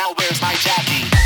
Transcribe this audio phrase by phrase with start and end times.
[0.00, 1.19] Now where's my Jackie?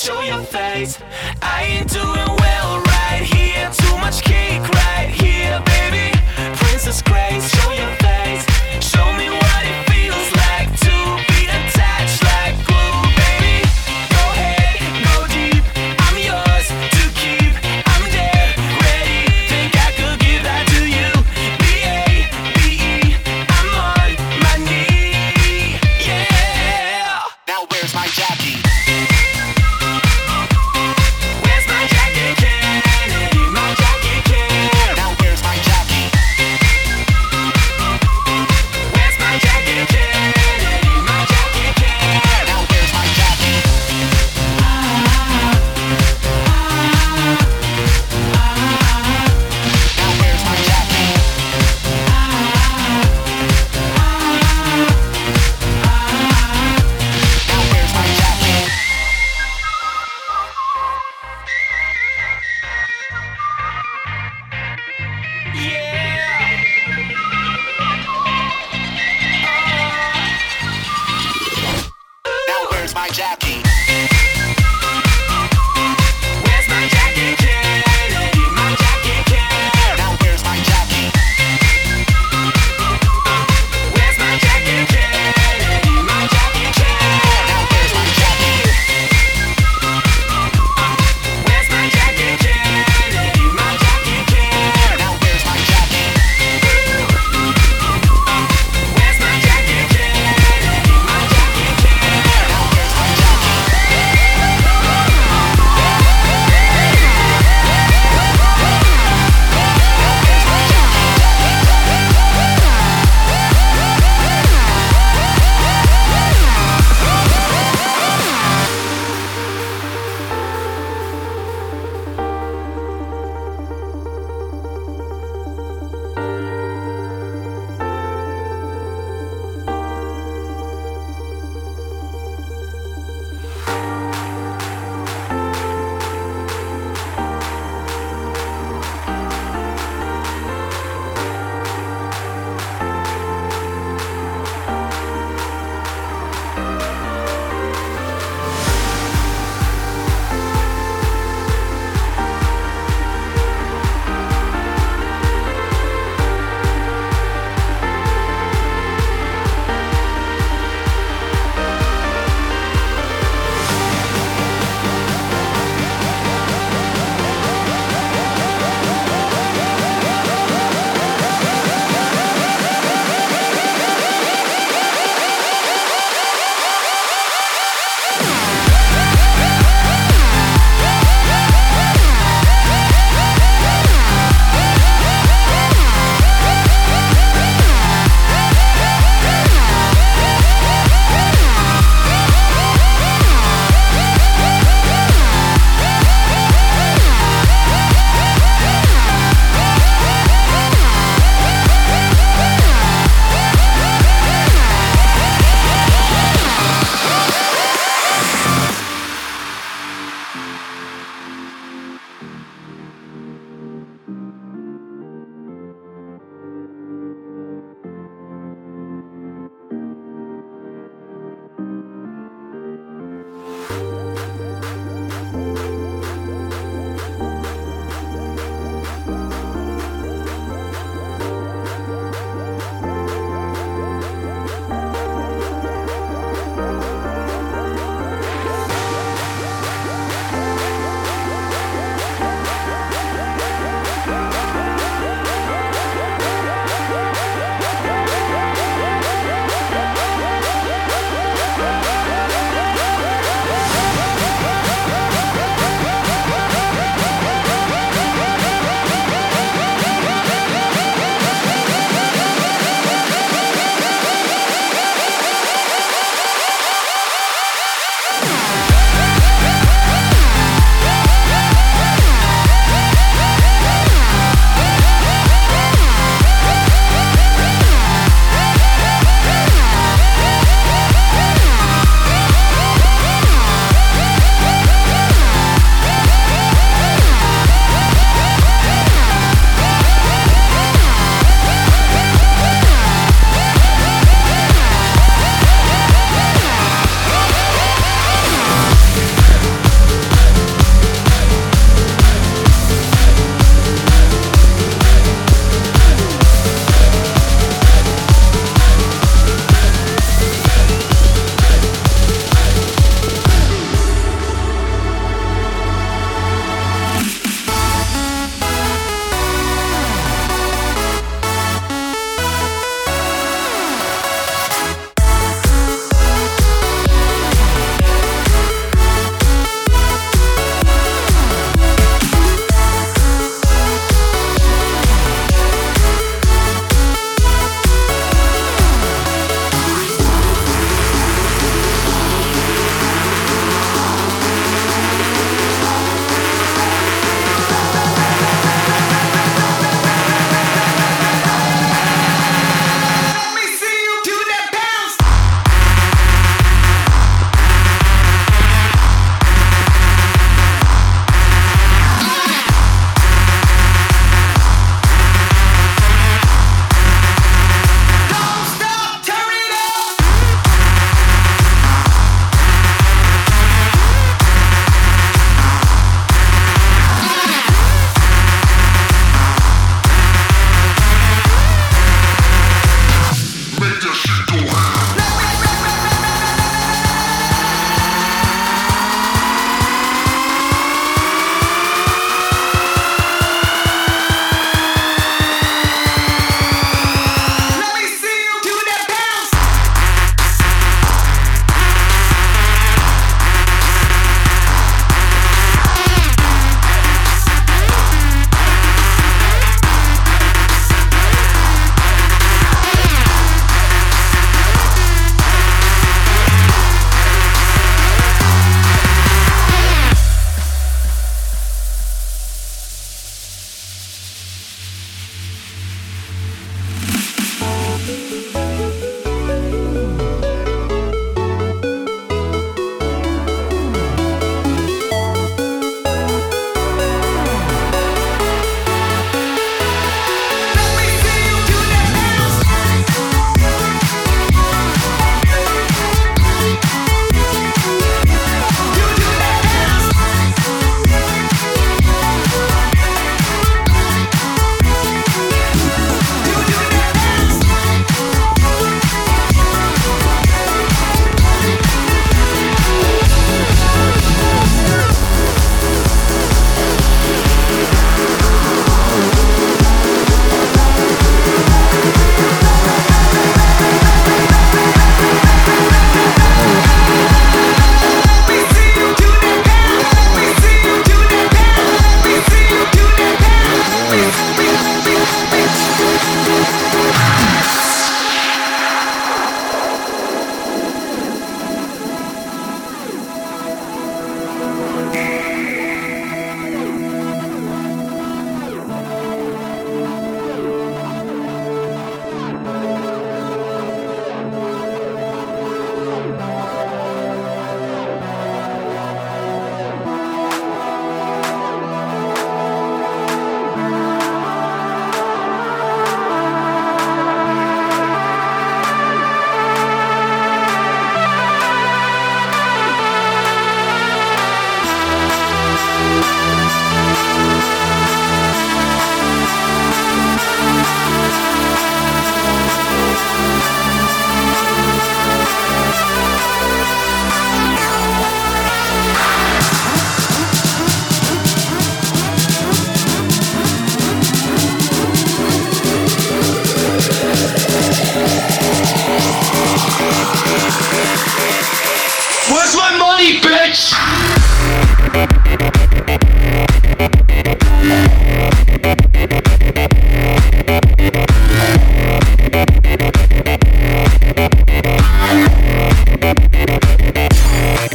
[0.00, 0.98] show your face.
[1.42, 2.39] I ain't doing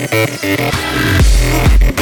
[0.07, 1.94] Thank you.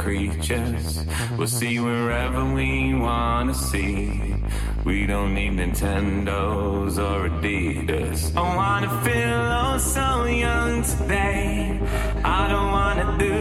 [0.00, 1.04] Creatures.
[1.36, 4.34] We'll see wherever we wanna see.
[4.82, 8.34] We don't need Nintendos or Adidas.
[8.34, 11.78] I wanna feel oh so young today.
[12.24, 13.36] I don't wanna do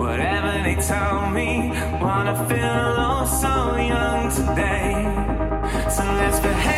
[0.00, 1.50] whatever they tell me.
[2.00, 3.54] Wanna feel oh so
[3.94, 4.90] young today.
[5.94, 6.77] So let's behave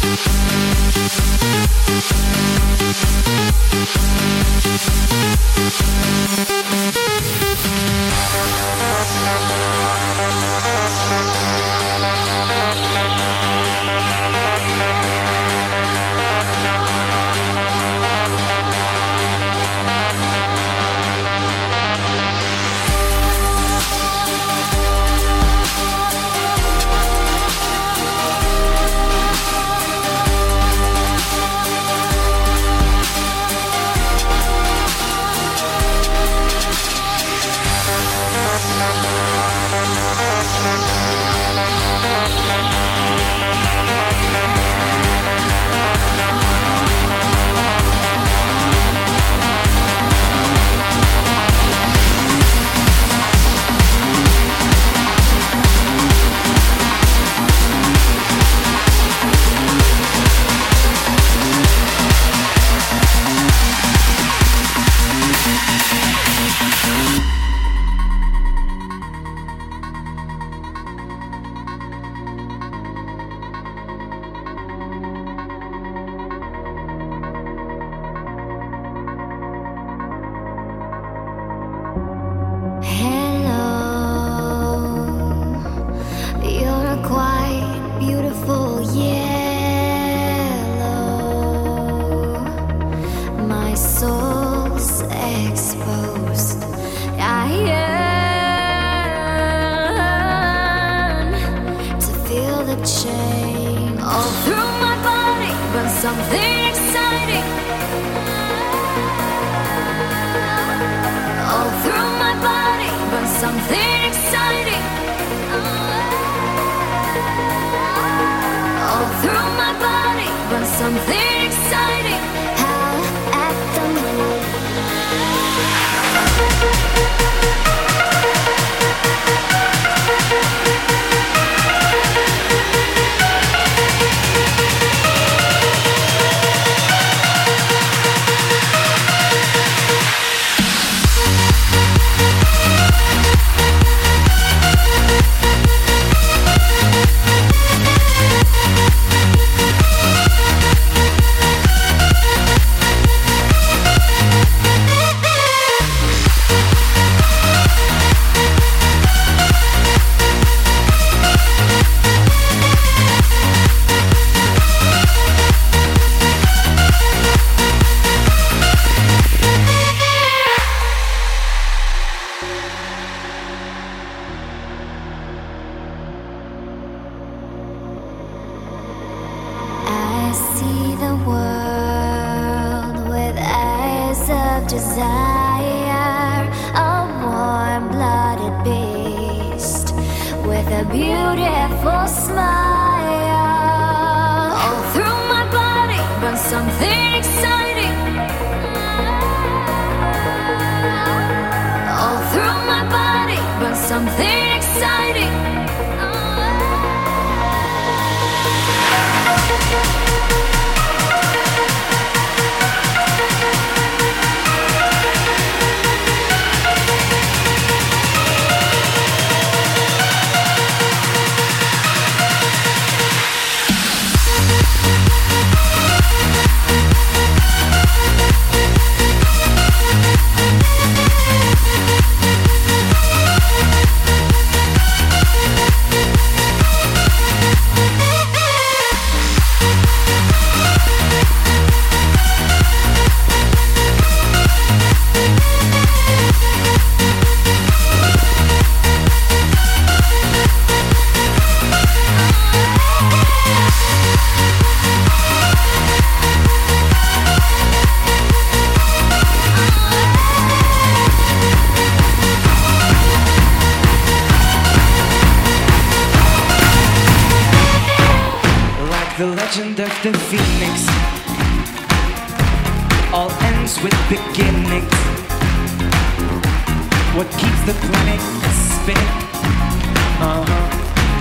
[113.41, 113.80] Something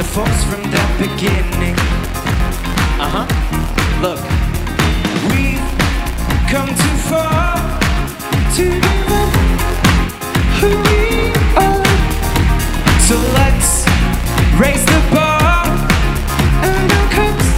[0.00, 1.76] The force from the beginning.
[2.96, 3.26] Uh huh.
[4.00, 4.20] Look,
[5.28, 5.60] we've
[6.48, 7.52] come too far
[8.56, 9.32] to give up
[10.56, 11.84] who we are.
[13.04, 13.84] So let's
[14.56, 15.68] raise the bar
[16.64, 17.48] and our cups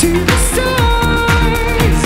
[0.00, 2.00] to the stars.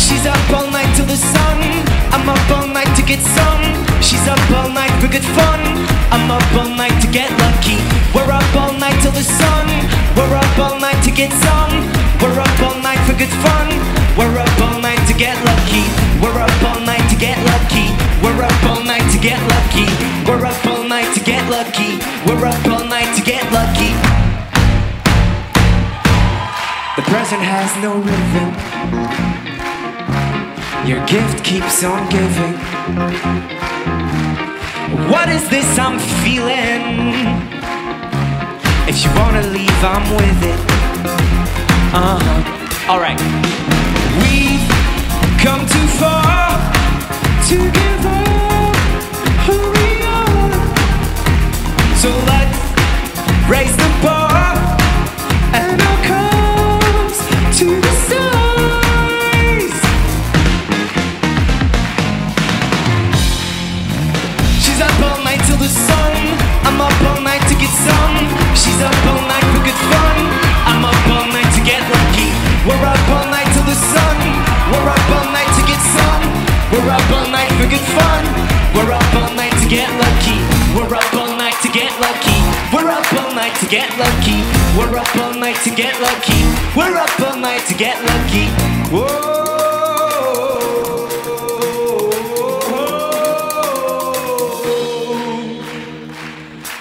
[0.00, 1.60] She's up all night till the sun.
[2.08, 3.62] I'm up all night to get some.
[4.00, 5.89] She's up all night for good fun.
[6.10, 7.78] I'm up all night to get lucky.
[8.14, 9.66] We're up all night till the sun.
[10.16, 11.72] We're up all night to get some.
[12.20, 13.68] We're up all night for good fun.
[14.18, 15.86] We're up all night to get lucky.
[16.20, 17.94] We're up all night to get lucky.
[18.22, 19.86] We're up all night to get lucky.
[20.26, 21.98] We're up all night to get lucky.
[22.26, 23.94] We're up all night to get lucky.
[26.96, 28.50] The present has no rhythm.
[30.86, 33.89] Your gift keeps on giving.
[35.20, 36.80] What is this I'm feeling?
[38.88, 40.60] If you wanna leave, I'm with it.
[41.92, 42.92] Uh huh.
[42.92, 43.20] Alright.
[44.22, 44.64] We've
[45.44, 46.56] come too far
[47.50, 48.76] to give up
[49.44, 50.52] who we are.
[52.00, 52.58] So let's
[53.46, 54.29] raise the bar
[68.82, 70.16] up all night for good fun.
[70.64, 72.28] I'm up all night to get lucky.
[72.64, 74.16] We're up all night till the sun.
[74.72, 76.24] We're up all night to get some.
[76.72, 78.22] We're up all night for good fun.
[78.74, 80.38] We're up all night to get lucky.
[80.72, 82.38] We're up all night to get lucky.
[82.72, 84.38] We're up all night to get lucky.
[84.76, 86.40] We're up all night to get lucky.
[86.76, 88.46] We're up all night to get lucky.
[88.88, 89.40] Whoa.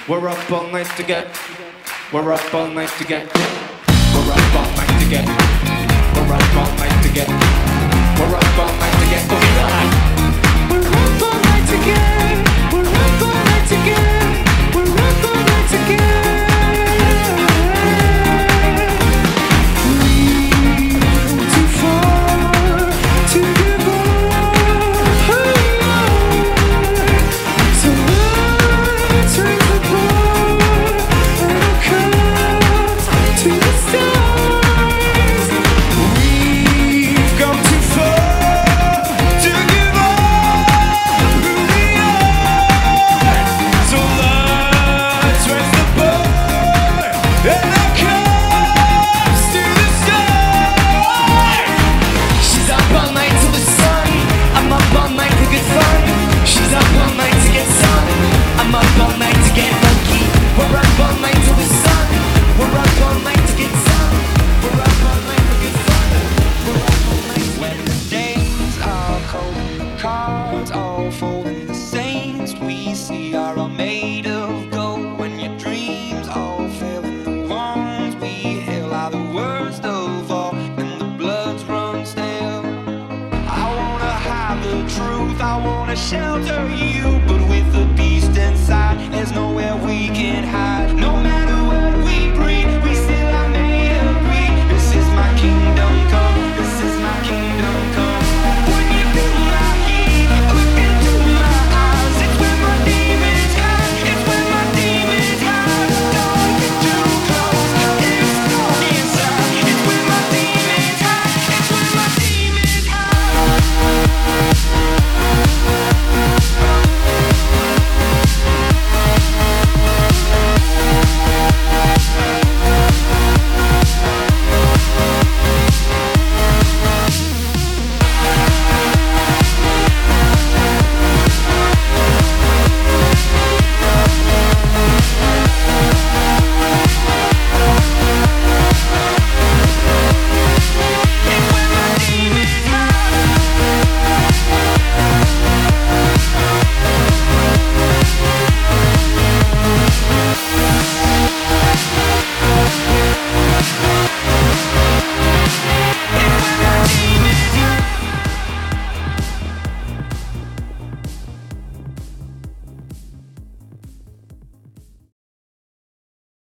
[0.08, 1.28] We're up all night to get
[2.12, 3.28] we're up all night to get.
[3.36, 5.28] We're up all night to get.
[6.16, 7.28] We're up all night to get.
[8.18, 9.30] We're up all night to get.
[9.30, 12.02] We're up all night to get.
[12.74, 14.74] We're up all night to get.
[14.74, 16.29] We're up all night to get.